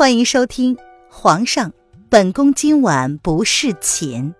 [0.00, 0.76] 欢迎收听
[1.10, 1.74] 《皇上，
[2.08, 4.32] 本宫今晚不侍寝》，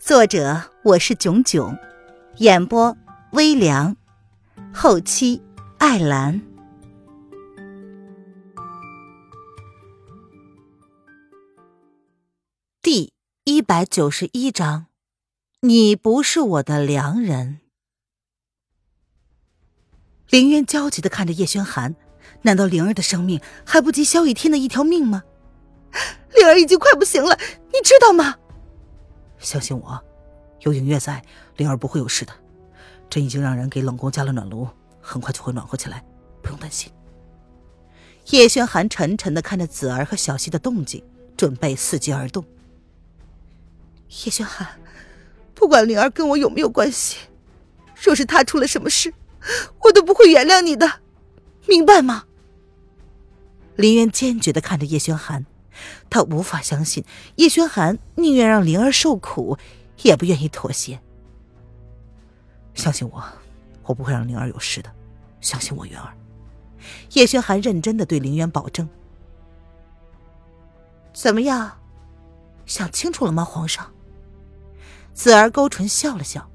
[0.00, 1.78] 作者我是囧囧，
[2.38, 2.96] 演播
[3.30, 3.96] 微凉，
[4.74, 5.40] 后期
[5.78, 6.42] 艾兰。
[12.82, 13.12] 第
[13.44, 14.86] 一百九十一章，
[15.60, 17.60] 你不是我的良人。
[20.30, 21.94] 林渊焦急的看着叶轩寒。
[22.42, 25.24] 难道灵儿的生命还不及萧雨天的一条命吗？
[26.34, 27.38] 灵儿已经快不行了，
[27.72, 28.36] 你知道吗？
[29.38, 30.00] 相信我，
[30.60, 31.22] 有影月在，
[31.56, 32.32] 灵儿不会有事的。
[33.08, 34.68] 朕已经让人给冷宫加了暖炉，
[35.00, 36.04] 很快就会暖和起来，
[36.42, 36.92] 不用担心。
[38.30, 41.02] 叶轩寒沉沉的看着子儿和小溪的动静，
[41.36, 42.44] 准备伺机而动。
[44.24, 44.68] 叶轩寒，
[45.54, 47.16] 不管灵儿跟我有没有关系，
[47.94, 49.12] 若是她出了什么事，
[49.80, 51.00] 我都不会原谅你的，
[51.66, 52.24] 明白吗？
[53.76, 55.46] 林渊坚决的看着叶轩寒，
[56.08, 57.04] 他无法相信
[57.36, 59.56] 叶轩寒宁愿让灵儿受苦，
[60.02, 61.00] 也不愿意妥协。
[62.74, 63.22] 相信我，
[63.84, 64.90] 我不会让灵儿有事的。
[65.40, 66.12] 相信我，渊儿。
[67.12, 68.88] 叶轩寒认真的对林渊保证。
[71.12, 71.78] 怎么样，
[72.66, 73.92] 想清楚了吗，皇上？
[75.12, 76.48] 子儿勾唇笑了笑。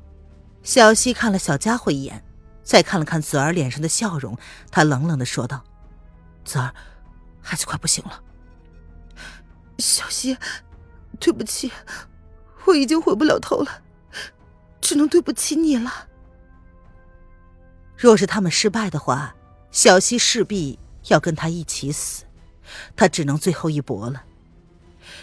[0.64, 2.25] 小溪看了小家伙一眼，
[2.66, 4.38] 再看了看子儿脸上的笑容，
[4.70, 5.64] 他冷冷的说道
[6.44, 6.76] ：“子儿。”
[7.48, 8.24] 孩子快不行了，
[9.78, 10.36] 小溪，
[11.20, 11.72] 对不起，
[12.66, 13.84] 我已经回不了头了，
[14.82, 16.08] 只能对不起你了。
[17.96, 19.36] 若是他们失败的话，
[19.70, 22.24] 小溪势必要跟他一起死，
[22.96, 24.24] 他只能最后一搏了。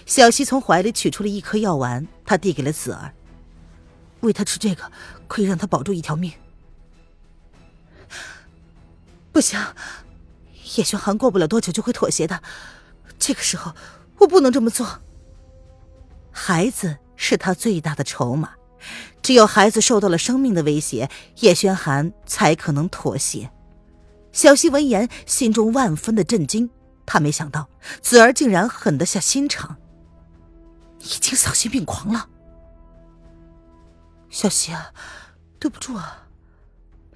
[0.06, 3.12] 小溪从怀里取出了一颗药丸，他递给了子儿，
[4.20, 4.92] 喂他吃这个，
[5.26, 6.32] 可以让他保住一条命。
[9.32, 9.58] 不行。
[10.76, 12.42] 叶轩寒过不了多久就会妥协的，
[13.18, 13.74] 这个时候
[14.18, 15.00] 我不能这么做。
[16.30, 18.54] 孩子是他最大的筹码，
[19.20, 21.10] 只有孩子受到了生命的威胁，
[21.40, 23.50] 叶轩寒才可能妥协。
[24.32, 26.70] 小溪闻言，心中万分的震惊，
[27.04, 27.68] 他没想到
[28.00, 29.76] 子儿竟然狠得下心肠，
[31.00, 32.28] 已经丧心病狂了。
[34.30, 34.92] 小溪啊，
[35.58, 36.28] 对不住啊，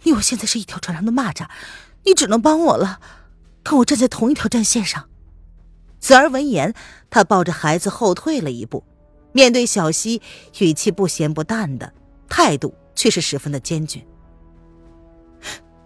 [0.03, 1.49] 你我现在是一条船上的蚂蚱，
[2.07, 3.01] 你只能帮我了。
[3.63, 5.09] 跟我站在同一条战线上。
[5.99, 6.73] 子儿闻言，
[7.11, 8.85] 他抱着孩子后退了一步，
[9.33, 10.23] 面对小溪，
[10.61, 11.93] 语气不咸不淡的，
[12.29, 14.07] 态度却是十分的坚决。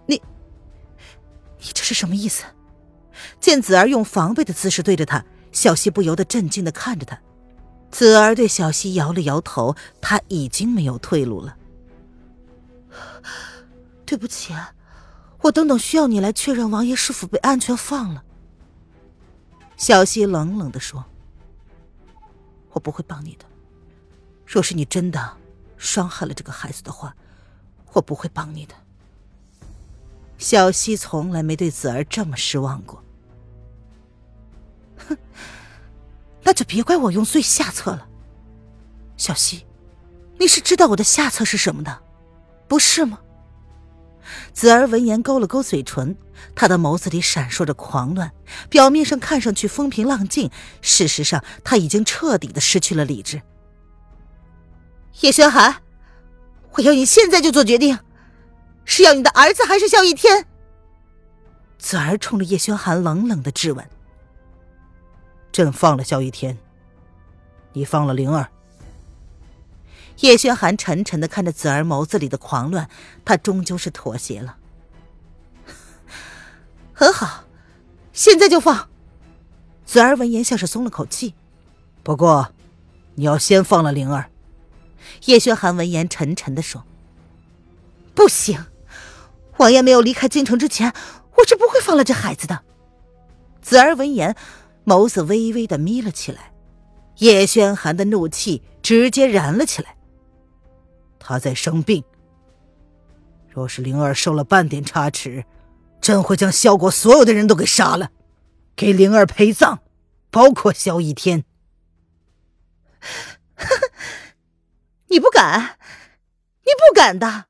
[0.05, 0.21] 你，
[1.57, 2.43] 你这是什么意思？
[3.39, 7.19] 见子儿用防备的姿势对着他，小溪不由得震惊的看着他。
[7.89, 11.57] 子儿对小溪摇了摇头，他已经没有退路了。
[14.05, 14.53] 对不起。
[15.41, 18.23] 我等等需要你来确认王爷是否被安全放了。
[19.75, 21.03] 小溪冷冷的说
[22.71, 23.45] ：“我不会帮你的。
[24.45, 25.37] 若是你真的
[25.77, 27.15] 伤害了这个孩子的话，
[27.93, 28.75] 我不会帮你的。”
[30.37, 33.03] 小溪从来没对子儿这么失望过。
[34.97, 35.17] 哼，
[36.43, 38.07] 那就别怪我用最下策了。
[39.17, 39.65] 小溪，
[40.39, 42.01] 你是知道我的下策是什么的，
[42.67, 43.19] 不是吗？
[44.53, 46.15] 子儿闻言勾了勾嘴唇，
[46.55, 48.31] 他的眸子里闪烁着狂乱，
[48.69, 50.49] 表面上看上去风平浪静，
[50.81, 53.41] 事实上他已经彻底的失去了理智。
[55.21, 55.83] 叶轩寒，
[56.73, 57.99] 我要你现在就做决定，
[58.85, 60.45] 是要你的儿子还是萧逸天？
[61.77, 63.89] 子儿冲着叶轩寒冷冷的质问
[65.51, 66.57] ：“朕放了萧逸天，
[67.73, 68.47] 你放了灵儿。”
[70.19, 72.87] 叶轩寒沉沉的看着子儿眸子里的狂乱，
[73.25, 74.57] 他终究是妥协了。
[76.93, 77.45] 很好，
[78.13, 78.89] 现在就放。
[79.85, 81.33] 子儿闻言像是松了口气，
[82.03, 82.53] 不过，
[83.15, 84.29] 你要先放了灵儿。
[85.25, 86.85] 叶轩寒闻言沉沉的说
[88.13, 88.65] ：“不行，
[89.57, 90.93] 王爷没有离开京城之前，
[91.37, 92.61] 我是不会放了这孩子的。”
[93.61, 94.35] 子儿闻言，
[94.85, 96.53] 眸子微微的眯了起来，
[97.17, 99.95] 叶轩寒的怒气直接燃了起来。
[101.23, 102.03] 他在生病，
[103.47, 105.45] 若是灵儿受了半点差池，
[106.01, 108.11] 朕会将萧国所有的人都给杀了，
[108.75, 109.79] 给灵儿陪葬，
[110.31, 111.45] 包括萧逸天。
[115.07, 115.77] 你不敢，
[116.63, 117.45] 你不敢的。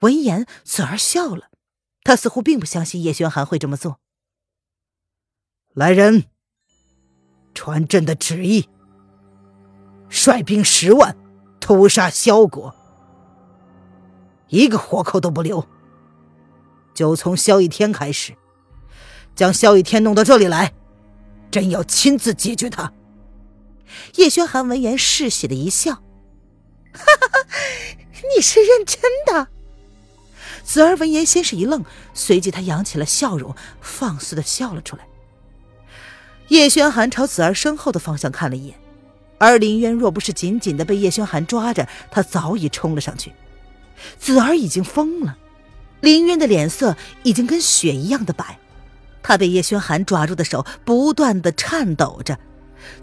[0.00, 1.50] 闻言，子儿笑了，
[2.04, 3.98] 他似乎并不相信叶轩寒会这么做。
[5.74, 6.24] 来人，
[7.52, 8.68] 传朕的旨意，
[10.08, 11.16] 率兵十万。
[11.60, 12.74] 屠杀萧国，
[14.48, 15.66] 一个活口都不留。
[16.94, 18.34] 就从萧逸天开始，
[19.36, 20.72] 将萧逸天弄到这里来，
[21.50, 22.92] 朕要亲自解决他。
[24.16, 25.94] 叶轩寒闻言嗜血的一笑
[26.92, 27.48] ：“哈哈哈，
[28.34, 29.48] 你是认真的？”
[30.64, 31.84] 子儿闻言先是一愣，
[32.14, 35.06] 随即他扬起了笑容，放肆的笑了出来。
[36.48, 38.79] 叶轩寒朝子儿身后的方向看了一眼，
[39.40, 43.32] 而林渊若不是紧紧的被叶轩寒抓着，他早已冲了上去。
[44.18, 45.38] 子儿已经疯了，
[46.00, 48.58] 林渊的脸色已经跟雪一样的白，
[49.22, 52.38] 他被叶轩寒抓住的手不断的颤抖着。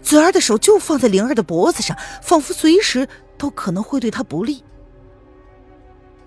[0.00, 4.62] 子儿的手就放在灵儿的脖子上，仿佛随时都可能会对她不利。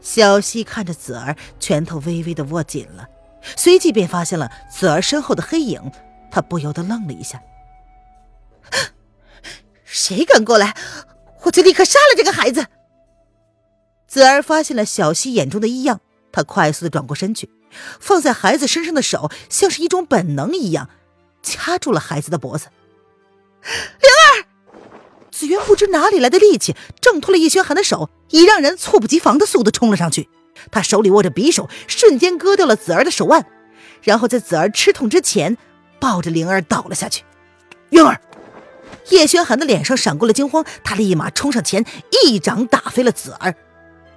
[0.02, 3.08] 小溪看着子儿，拳头微微的握紧了，
[3.56, 5.80] 随即便发现了子儿身后的黑影，
[6.30, 7.42] 他不由得愣了一下。
[9.92, 10.74] 谁敢过来，
[11.44, 12.68] 我就立刻杀了这个孩子！
[14.08, 16.00] 子儿发现了小溪眼中的异样，
[16.32, 17.50] 他快速的转过身去，
[18.00, 20.90] 放在孩子身上的手像是一种本能一样，
[21.44, 22.68] 掐住了孩子的脖子。
[23.64, 24.48] 灵儿，
[25.30, 30.30] 紫渊不知哪里来的力气，挣脱了叶轩寒的手，以让人猝不及防的速度冲了上去。
[30.72, 33.46] 他手里握着匕首，瞬间割掉了子儿的手腕，
[34.02, 35.58] 然后在子儿吃痛之前，
[36.00, 37.26] 抱着灵儿倒了下去。
[37.90, 38.22] 渊儿，
[39.10, 41.86] 叶轩寒的脸上闪过了惊慌，他立马冲上前，
[42.24, 43.56] 一掌打飞了子儿，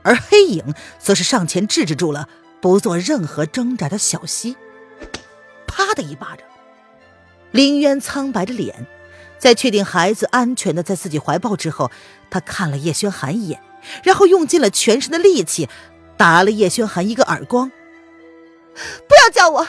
[0.03, 2.29] 而黑影则是上前制止住了
[2.61, 4.57] 不做任何挣扎的小溪。
[5.67, 6.47] 啪的一巴掌，
[7.51, 8.87] 林渊苍白着脸。
[9.37, 11.91] 在确定孩子安全的在自己怀抱之后，
[12.31, 13.61] 他看了叶轩寒一眼，
[14.03, 15.69] 然后用尽了全身的力气，
[16.17, 17.71] 打了叶轩寒一个耳光。
[18.73, 19.67] 不要叫我，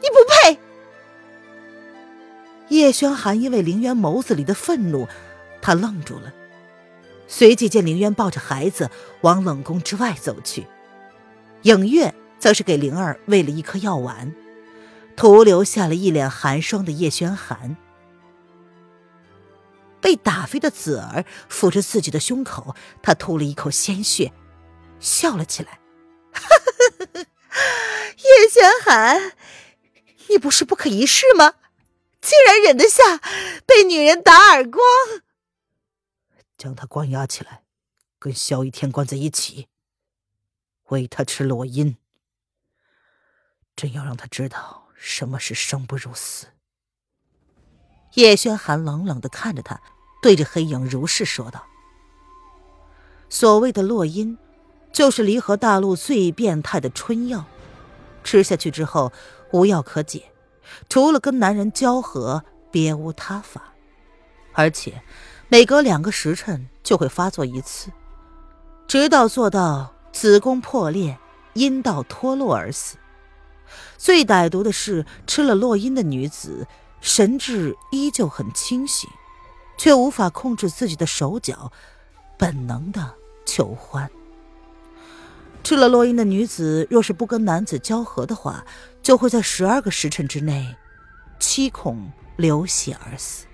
[0.00, 0.58] 你不配！
[2.72, 5.06] 叶轩寒因为凌渊眸子里的愤怒，
[5.60, 6.32] 他愣住了，
[7.28, 8.90] 随即见凌渊抱着孩子
[9.20, 10.66] 往冷宫之外走去，
[11.62, 14.34] 影月则是给灵儿喂了一颗药丸，
[15.14, 17.76] 徒留下了一脸寒霜的叶轩寒。
[20.00, 24.32] 被打飞的子儿抚着自己的胸口，他吐了一口鲜血，
[24.98, 25.78] 笑了起来。
[28.16, 29.32] 叶轩寒，
[30.28, 31.56] 你不是不可一世吗？
[32.22, 33.18] 竟然忍得下
[33.66, 34.80] 被女人打耳光？
[36.56, 37.64] 将他关押起来，
[38.18, 39.66] 跟萧一天关在一起，
[40.88, 41.96] 喂他吃落阴。
[43.74, 46.46] 朕要让他知道什么是生不如死。
[48.14, 49.80] 叶轩寒冷冷的看着他，
[50.22, 51.66] 对着黑影如是说道
[53.28, 54.38] ：“所谓的落阴，
[54.92, 57.46] 就是离合大陆最变态的春药，
[58.22, 59.12] 吃下去之后
[59.52, 60.31] 无药可解，
[60.88, 63.72] 除了跟男人交合，别无他法。
[64.52, 65.02] 而且
[65.48, 67.90] 每隔两个时辰就会发作一次，
[68.86, 71.18] 直到做到子宫破裂、
[71.54, 72.96] 阴道脱落而死。
[73.96, 76.66] 最歹毒的是，吃了落阴的女子。”
[77.02, 79.10] 神智依旧很清醒，
[79.76, 81.72] 却无法控制自己的手脚，
[82.38, 83.14] 本能的
[83.44, 84.08] 求欢。
[85.64, 88.64] 吃了落阴的女子，若是不跟男子交合的话，
[89.02, 90.76] 就会在十二个时辰之内，
[91.38, 93.46] 七孔流血而死。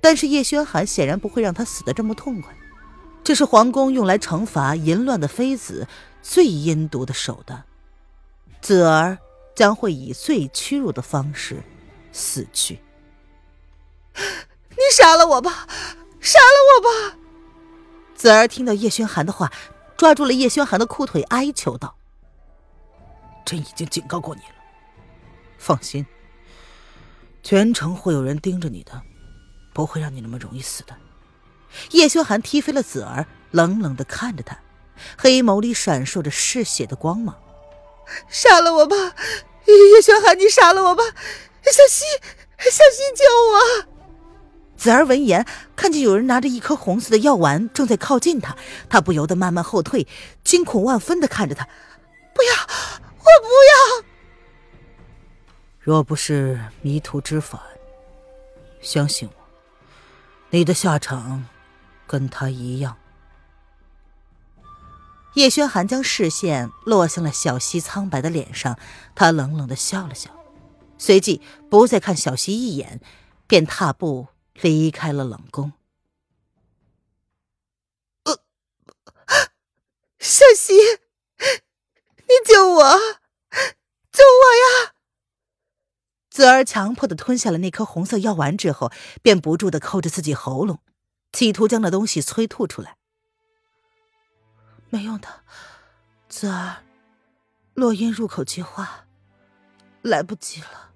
[0.00, 2.54] 但是叶轩寒显然不会让他死的这么痛快，
[3.22, 5.86] 这是皇宫用来惩罚淫乱的妃子
[6.20, 7.64] 最阴毒的手段。
[8.60, 9.18] 子儿。
[9.58, 11.60] 将会以最屈辱的方式
[12.12, 12.80] 死去。
[14.14, 15.66] 你杀了我吧，
[16.20, 17.18] 杀了我吧！
[18.14, 19.52] 子儿听到叶轩寒的话，
[19.96, 21.97] 抓住了叶轩寒的裤腿，哀求道
[23.48, 24.54] ：“朕已经警告过你了，
[25.56, 26.04] 放心，
[27.42, 29.00] 全城会有人盯着你的，
[29.72, 30.94] 不会让你那么容易死的。”
[31.92, 34.58] 叶修寒踢飞了子儿，冷冷的看着他，
[35.16, 37.34] 黑眸里闪烁着嗜血的光芒。
[38.28, 38.94] 杀了我吧，
[39.64, 41.02] 叶修寒，你杀了我吧！
[41.62, 42.04] 小溪，
[42.58, 43.88] 小溪救我！
[44.76, 48.58] 子儿闻言，看见有人拿着一颗红色的药丸正在靠近他，
[48.90, 50.06] 他不由得慢慢后退，
[50.44, 51.66] 惊恐万分的看着他
[52.34, 52.52] ：“不要，
[53.28, 53.48] 我不
[54.02, 54.04] 要！
[55.78, 57.60] 若不是迷途知返，
[58.80, 59.34] 相信我，
[60.50, 61.46] 你的下场
[62.06, 62.96] 跟他一样。”
[65.34, 68.78] 叶轩寒将视线落向了小溪苍白的脸上，
[69.14, 70.30] 他冷冷的笑了笑，
[70.96, 73.00] 随即不再看小溪一眼，
[73.46, 75.74] 便踏步离开了冷宫。
[78.24, 78.40] 呃，
[80.18, 81.07] 小溪，你
[82.28, 82.98] 你救我，
[84.12, 84.92] 救我呀！
[86.30, 88.92] 子儿强迫的吞下了那颗红色药丸之后，
[89.22, 90.80] 便不住的抠着自己喉咙，
[91.32, 92.96] 企图将那东西催吐出来。
[94.90, 95.28] 没用的，
[96.28, 96.84] 子儿，
[97.72, 99.06] 落阴入口即化，
[100.02, 100.90] 来不及了。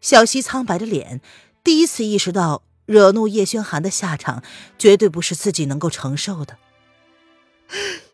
[0.00, 1.22] 小溪苍白的脸，
[1.64, 4.44] 第一次意识到惹怒叶轩寒的下场
[4.78, 6.58] 绝对不是自己能够承受的。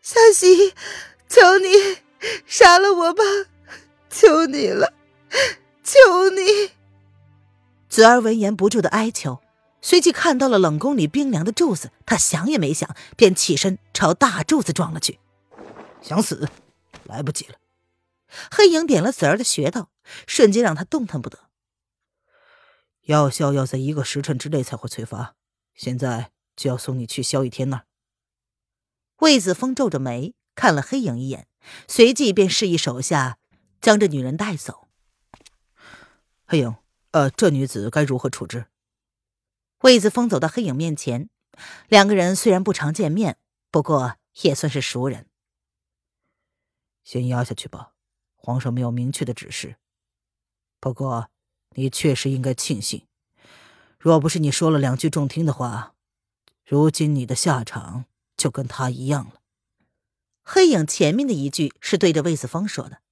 [0.01, 0.73] 小溪，
[1.29, 1.99] 求你
[2.47, 3.23] 杀了我吧，
[4.09, 4.93] 求你了，
[5.83, 6.71] 求你！
[7.87, 9.39] 子儿闻言不住的哀求，
[9.79, 15.19] 随即看到了冷宫里冰凉的柱子，他想也没想，便起身朝大柱子撞了去。
[16.01, 16.49] 想死，
[17.03, 17.55] 来不及了。
[18.51, 19.89] 黑影点了子儿的穴道，
[20.25, 21.39] 瞬间让他动弹不得。
[23.03, 25.35] 药效要在一个时辰之内才会催发，
[25.75, 27.85] 现在就要送你去萧逸天那儿。
[29.17, 31.47] 魏子峰皱着眉看了黑影一眼，
[31.87, 33.37] 随即便示意手下
[33.79, 34.89] 将这女人带走。
[36.45, 36.75] 黑影，
[37.11, 38.65] 呃，这女子该如何处置？
[39.83, 41.29] 魏子峰走到黑影面前，
[41.87, 43.37] 两个人虽然不常见面，
[43.71, 45.27] 不过也算是熟人。
[47.05, 47.93] 先压下去吧，
[48.35, 49.77] 皇上没有明确的指示。
[50.81, 51.29] 不过。
[51.75, 53.05] 你确实应该庆幸，
[53.99, 55.93] 若不是你说了两句中听的话，
[56.65, 59.38] 如今你的下场就跟他一样了。
[60.51, 63.03] 黑影前面的一句是对着魏子峰说的，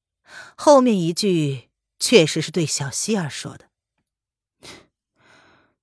[0.56, 3.70] 后面一句确实是对小希儿说的。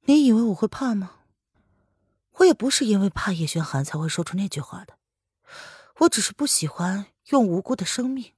[0.07, 1.21] 你以为我会怕吗？
[2.39, 4.99] 我也不是因为怕叶轩寒才会说出那句话的，
[6.01, 8.33] 我只是不喜欢用无辜的生命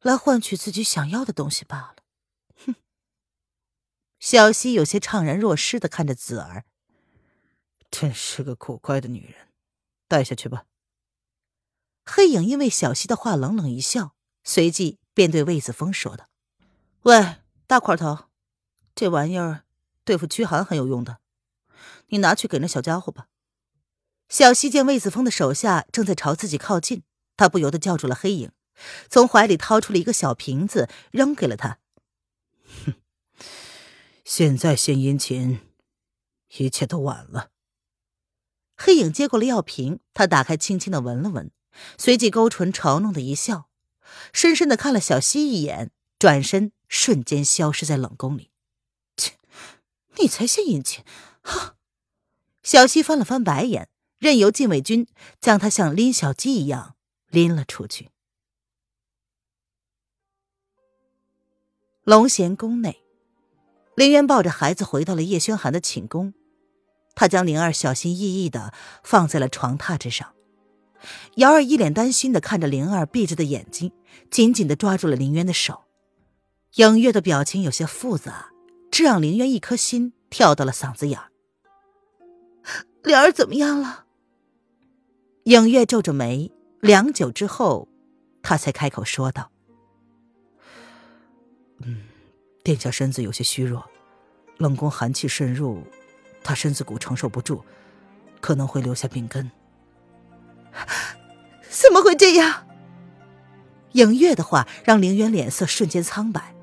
[0.00, 1.96] 来换取自己想要的东西罢了。
[2.64, 2.74] 哼
[4.18, 6.64] 小希有些怅然若失的看着子儿，
[7.90, 9.48] 真是个古怪的女人，
[10.08, 10.64] 带下去吧。
[12.10, 16.30] 黑影因为小溪的话冷冷一笑，随即便对魏子峰说道
[17.04, 17.36] ：“喂，
[17.66, 18.30] 大块头，
[18.94, 19.64] 这玩意儿
[20.04, 21.18] 对付驱寒很有用的，
[22.06, 23.26] 你拿去给那小家伙吧。”
[24.30, 27.02] 小溪见魏子峰的手下正在朝自己靠近，
[27.36, 28.52] 他不由得叫住了黑影，
[29.10, 31.78] 从怀里掏出了一个小瓶子，扔给了他。
[32.86, 32.94] 哼。
[34.24, 35.60] 现在献殷勤，
[36.56, 37.50] 一切都晚了。
[38.76, 41.50] 黑影接过了药瓶，他打开，轻轻的闻了闻，
[41.96, 43.68] 随即勾唇嘲弄的一笑，
[44.32, 48.50] 深深的看了小溪一眼，转身瞬间消失在冷宫里。
[49.16, 49.34] 切，
[50.18, 51.04] 你才献殷勤！
[51.42, 51.76] 哈！
[52.62, 55.06] 小溪翻了翻白眼，任由禁卫军
[55.40, 56.96] 将他像拎小鸡一样
[57.28, 58.10] 拎了出去。
[62.04, 63.02] 龙贤宫内。
[63.94, 66.32] 林渊抱着孩子回到了叶轩寒的寝宫，
[67.16, 70.34] 他将灵儿小心翼翼的放在了床榻之上。
[71.36, 73.92] 瑶儿一脸担心的看着灵儿闭着的眼睛，
[74.30, 75.84] 紧紧的抓住了林渊的手。
[76.74, 78.50] 影月的表情有些复杂，
[78.90, 81.30] 这让林渊一颗心跳到了嗓子眼儿。
[83.02, 84.04] 灵儿怎么样了？
[85.44, 87.88] 影月皱着眉，良久之后，
[88.42, 89.50] 他才开口说道
[91.82, 92.04] ：“嗯。”
[92.64, 93.82] 殿下身子有些虚弱，
[94.58, 95.82] 冷宫寒气渗入，
[96.44, 97.64] 他身子骨承受不住，
[98.42, 99.50] 可能会留下病根。
[101.68, 102.66] 怎么会这样？
[103.92, 106.54] 影月的话让凌渊脸色瞬间苍白。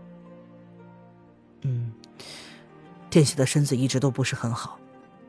[1.61, 1.91] 嗯，
[3.09, 4.79] 殿下的身子一直都不是很好，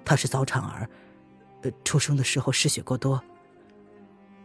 [0.05, 0.89] 他是早产儿，
[1.63, 3.23] 呃，出生的时候失血过多，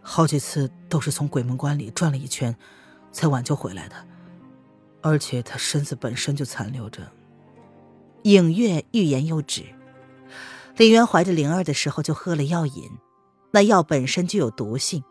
[0.02, 2.56] 好几次都是从鬼门关里转了一圈，
[3.12, 3.96] 才挽救回来的。
[5.02, 7.12] 而且他身子本身就残留着。
[8.24, 9.66] 影月欲言又止。
[10.78, 12.90] 林渊怀着灵儿的时候就喝了药引，
[13.52, 15.04] 那药本身就有毒性，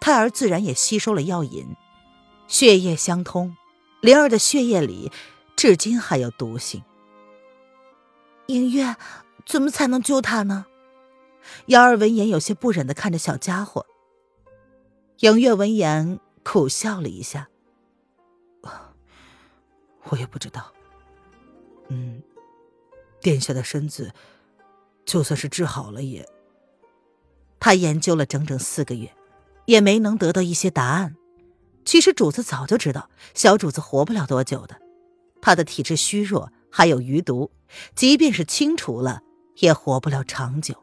[0.00, 1.76] 胎儿自然也吸收了药引，
[2.46, 3.56] 血液相通，
[4.00, 5.10] 灵儿的血液里
[5.56, 6.82] 至今还有毒性。
[8.46, 8.96] 影月，
[9.46, 10.66] 怎么才能救他呢？
[11.66, 13.84] 瑶儿闻言有些不忍的看着小家伙。
[15.18, 17.48] 影月闻言苦笑了一下。
[20.04, 20.72] 我也不知道。
[21.88, 22.22] 嗯，
[23.20, 24.12] 殿下的身子，
[25.04, 26.28] 就算是治好了也……
[27.64, 29.14] 他研究了整整四个月，
[29.66, 31.14] 也没能得到一些答案。
[31.84, 34.80] 其实主子早就知道小主子活不了多久的，
[35.40, 37.52] 他的体质虚弱，还有余毒，
[37.94, 39.20] 即便是清除了，
[39.58, 40.74] 也活不了长久。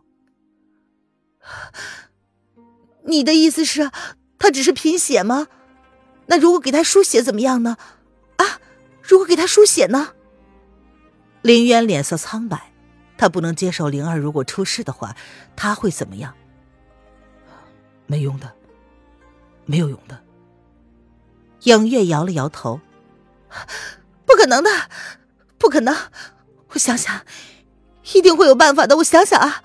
[3.04, 3.92] 你的意思是，
[4.38, 5.48] 他只是贫血吗？
[6.28, 7.76] 那如果给他输血怎么样呢？
[8.38, 8.62] 啊？
[9.04, 10.14] 如果给他输血呢？
[11.42, 12.72] 林渊脸色苍白，
[13.18, 15.18] 他不能接受灵儿如果出事的话，
[15.58, 16.34] 他会怎么样？
[18.10, 18.52] 没用的，
[19.66, 20.20] 没有用的。
[21.66, 22.82] 影月摇了摇头，
[24.26, 24.70] 不可能的，
[25.60, 25.96] 不可能！
[26.70, 27.24] 我想想，
[28.16, 28.98] 一定会有办法的。
[28.98, 29.64] 我想想啊。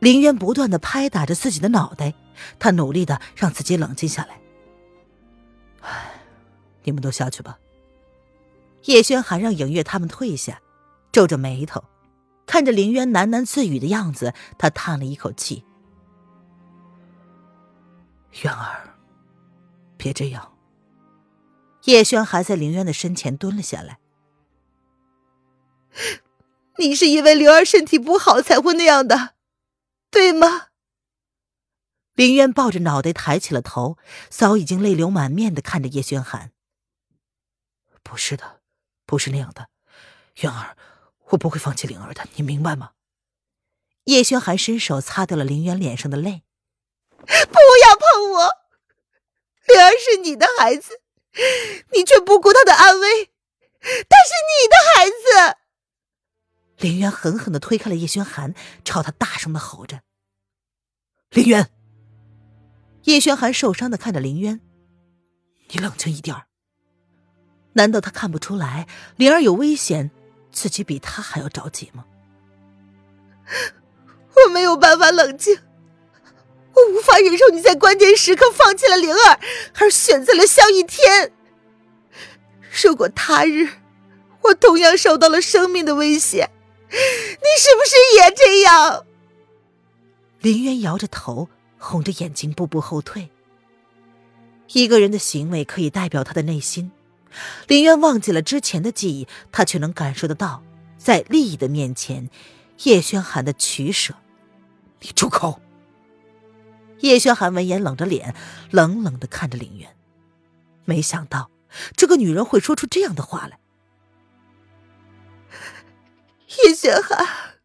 [0.00, 2.14] 林渊不断的拍打着自己的脑袋，
[2.58, 4.40] 他努力的让自己冷静下来。
[6.82, 7.58] 你们都下去吧。
[8.86, 10.60] 叶轩寒让影月他们退下，
[11.12, 11.84] 皱着眉头，
[12.44, 15.64] 看着林渊喃喃自语的样子，他叹了一口气
[18.42, 18.94] ：“渊儿，
[19.96, 20.56] 别这样。”
[21.84, 23.98] 叶轩还在林渊的身前蹲了下来
[26.78, 29.34] ：“你是因为灵儿身体不好才会那样的，
[30.10, 30.68] 对吗？”
[32.14, 36.52] 林渊抱着脑袋抬起了头，早已经泪流满面的看着叶轩寒
[38.02, 38.60] ：“不是的。”
[39.06, 39.68] 不是那样的，
[40.40, 40.76] 渊儿，
[41.26, 42.90] 我不会放弃灵儿的，你明白吗？
[44.06, 46.42] 叶轩寒伸手擦掉了林渊脸上的泪。
[47.18, 48.50] 不要碰我，
[49.66, 51.00] 灵儿是你的孩子，
[51.92, 53.26] 你却不顾她的安危，
[53.80, 55.56] 她是你的孩子。
[56.78, 58.54] 林渊狠狠的推开了叶轩寒，
[58.84, 60.02] 朝他大声的吼着
[61.30, 61.70] ：“林渊！”
[63.04, 64.60] 叶轩寒受伤的看着林渊
[65.72, 66.36] ：“你冷静一点。”
[67.74, 70.10] 难道他看不出来灵儿有危险，
[70.52, 72.04] 自己比他还要着急吗？
[74.36, 75.58] 我没有办法冷静，
[76.76, 79.40] 我无法忍受你在关键时刻放弃了灵儿，
[79.78, 81.32] 而选择了萧逸天。
[82.82, 83.68] 如果他日
[84.42, 86.50] 我同样受到了生命的威胁，
[86.90, 89.06] 你是不是也这样？
[90.40, 93.30] 林渊摇着头，红着眼睛，步步后退。
[94.72, 96.92] 一个人的行为可以代表他的内心。
[97.66, 100.62] 林渊忘记了之前的记忆，他却能感受得到，
[100.98, 102.28] 在利益的面前，
[102.82, 104.14] 叶轩寒的取舍。
[105.00, 105.60] 你住口！
[107.00, 108.34] 叶轩寒闻言冷着脸，
[108.70, 109.96] 冷冷的看着林渊。
[110.84, 111.50] 没想到
[111.96, 113.58] 这个女人会说出这样的话来。
[116.64, 117.58] 叶轩寒，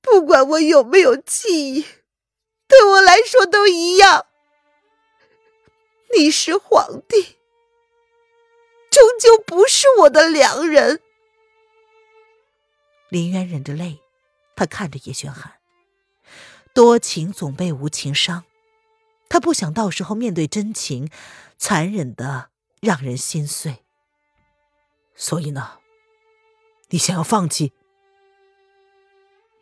[0.00, 1.86] 不管我有没有记忆，
[2.68, 4.26] 对我来说都一样。
[6.16, 7.36] 你是皇帝。
[8.90, 11.00] 终究不是我的良人。
[13.10, 14.00] 林渊忍着泪，
[14.56, 15.57] 他看着叶轩寒。
[16.78, 18.44] 多情总被无情伤，
[19.28, 21.10] 他不想到时候面对真情，
[21.56, 23.84] 残忍的让人心碎。
[25.16, 25.80] 所以呢，
[26.90, 27.72] 你想要放弃？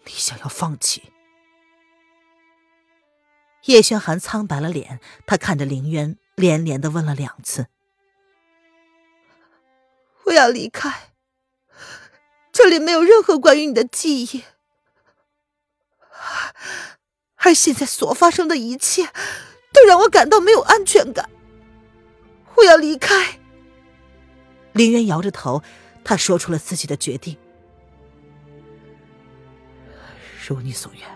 [0.05, 1.11] 你想要放弃？
[3.65, 7.69] 叶轩寒苍白了脸，他看着林渊，连连的问了两次。
[10.27, 11.15] 我要离开，
[12.53, 14.45] 这里没有任何关于你的记忆，
[17.37, 19.05] 而现在所发生的一切
[19.73, 21.29] 都让我感到没有安全感。
[22.57, 23.39] 我要离开。
[24.73, 25.63] 林渊摇着头，
[26.03, 27.37] 他说出了自己的决定。
[30.47, 31.09] 如你所愿，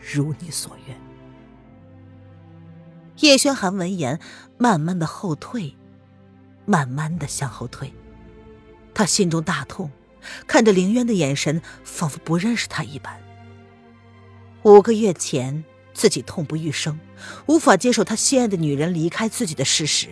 [0.00, 1.00] 如你所愿。
[3.18, 4.20] 叶轩寒闻言，
[4.58, 5.76] 慢慢的后退。
[6.68, 7.92] 慢慢的向后退，
[8.92, 9.88] 他心中大痛，
[10.48, 13.22] 看着凌渊的眼神仿佛不认识他一般。
[14.66, 16.98] 五个月前，自己痛不欲生，
[17.46, 20.08] 无法接受他心爱的女人离开自己的事实。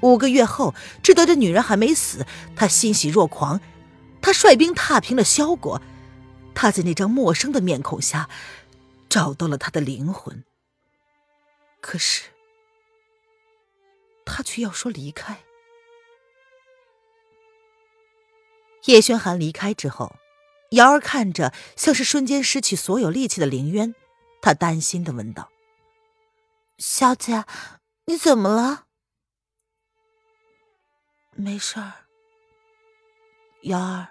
[0.00, 2.24] 五个月后，知道这女人还没死，
[2.56, 3.60] 他欣喜若狂，
[4.22, 5.82] 他率兵踏平了萧国，
[6.54, 8.30] 他在那张陌生的面孔下，
[9.10, 10.42] 找到了他的灵魂。
[11.82, 12.22] 可是。
[14.24, 15.40] 他却要说离开。
[18.86, 20.16] 叶轩寒离开之后，
[20.74, 23.94] 瑶儿看着像是瞬间失去所有力气的林渊，
[24.40, 25.50] 他担心的问道
[26.78, 27.44] ：“小姐，
[28.06, 28.84] 你怎么了
[31.36, 31.92] ？”“没事儿，
[33.62, 34.08] 瑶儿，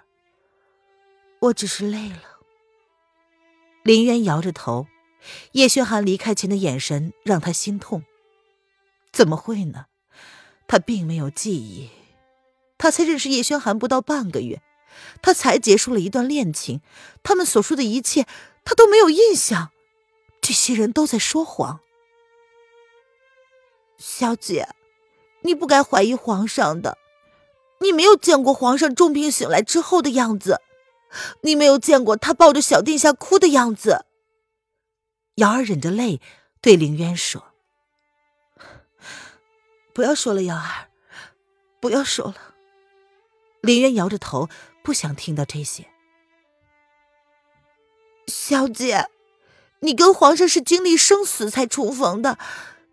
[1.40, 2.22] 我只是累了。”
[3.82, 4.86] 林渊摇着头，
[5.52, 8.04] 叶轩寒离开前的眼神让他心痛。
[9.12, 9.86] 怎么会呢？
[10.66, 11.90] 他并没有记忆，
[12.78, 14.62] 他才认识叶轩寒不到半个月，
[15.22, 16.80] 他才结束了一段恋情，
[17.22, 18.26] 他们所说的一切，
[18.64, 19.70] 他都没有印象。
[20.40, 21.80] 这些人都在说谎。
[23.96, 24.68] 小姐，
[25.42, 26.98] 你不该怀疑皇上的，
[27.80, 30.60] 你没有见过皇上重病醒来之后的样子，
[31.42, 34.04] 你没有见过他抱着小殿下哭的样子。
[35.36, 36.20] 瑶儿忍着泪
[36.60, 37.52] 对凌渊说。
[39.94, 40.90] 不要说了，瑶儿，
[41.80, 42.54] 不要说了。
[43.62, 44.48] 林渊摇着头，
[44.84, 45.86] 不想听到这些。
[48.28, 49.08] 小姐，
[49.80, 52.38] 你跟皇上是经历生死才重逢的，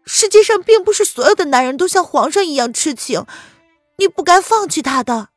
[0.06, 3.25] 世界上并不是所有的男人都像皇上一样痴情，
[3.97, 5.30] 你不该放弃他的。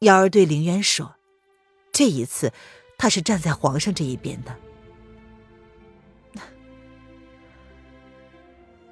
[0.00, 1.14] 瑶儿对林渊说
[1.92, 2.52] ：“这一次，
[2.96, 4.56] 他是站在皇上这一边的。”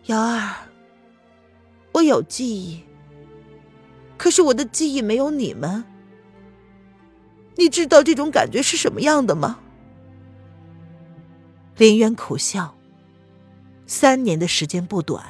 [0.07, 0.55] 瑶儿。
[1.93, 2.85] 我有记忆，
[4.19, 5.83] 可是我的记忆没有你们。
[7.57, 9.59] 你知道这种感觉是什么样的吗？
[11.77, 12.75] 林渊苦笑。
[13.87, 15.25] 三年的时间不短，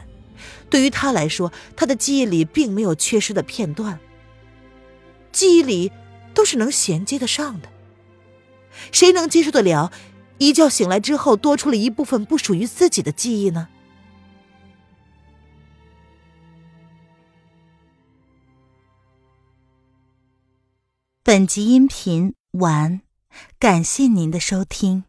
[0.70, 4.00] 对于他来说，他的记忆里并没有缺失的片段。
[5.30, 5.92] 记忆里
[6.32, 7.68] 都是能衔接得上的。
[8.92, 9.92] 谁能接受得了，
[10.38, 13.68] 一觉醒来之后多出了一部分不属于自己的记忆呢？
[21.36, 23.02] 本集音频完，
[23.58, 25.04] 感谢您的收听。